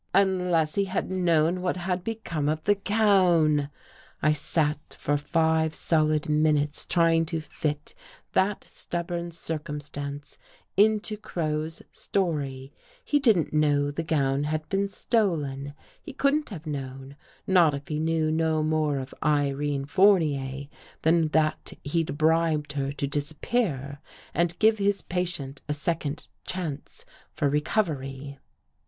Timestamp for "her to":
22.73-23.07